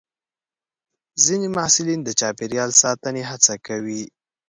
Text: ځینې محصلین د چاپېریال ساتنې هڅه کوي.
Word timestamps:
ځینې 1.23 1.47
محصلین 1.55 1.99
د 2.03 2.09
چاپېریال 2.19 2.71
ساتنې 2.81 3.23
هڅه 3.29 3.53
کوي. 3.67 4.03